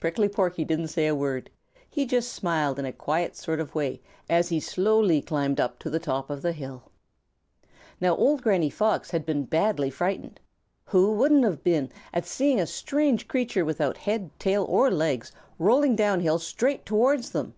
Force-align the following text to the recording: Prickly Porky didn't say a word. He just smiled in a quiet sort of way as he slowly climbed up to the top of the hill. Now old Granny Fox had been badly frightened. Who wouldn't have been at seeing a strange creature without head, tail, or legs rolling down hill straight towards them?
Prickly 0.00 0.30
Porky 0.30 0.64
didn't 0.64 0.88
say 0.88 1.06
a 1.08 1.14
word. 1.14 1.50
He 1.90 2.06
just 2.06 2.32
smiled 2.32 2.78
in 2.78 2.86
a 2.86 2.90
quiet 2.94 3.36
sort 3.36 3.60
of 3.60 3.74
way 3.74 4.00
as 4.26 4.48
he 4.48 4.60
slowly 4.60 5.20
climbed 5.20 5.60
up 5.60 5.78
to 5.80 5.90
the 5.90 5.98
top 5.98 6.30
of 6.30 6.40
the 6.40 6.52
hill. 6.52 6.84
Now 8.00 8.16
old 8.16 8.40
Granny 8.40 8.70
Fox 8.70 9.10
had 9.10 9.26
been 9.26 9.44
badly 9.44 9.90
frightened. 9.90 10.40
Who 10.86 11.12
wouldn't 11.12 11.44
have 11.44 11.62
been 11.62 11.92
at 12.14 12.24
seeing 12.24 12.58
a 12.58 12.66
strange 12.66 13.28
creature 13.28 13.66
without 13.66 13.98
head, 13.98 14.30
tail, 14.38 14.64
or 14.70 14.90
legs 14.90 15.32
rolling 15.58 15.96
down 15.96 16.20
hill 16.20 16.38
straight 16.38 16.86
towards 16.86 17.32
them? 17.32 17.52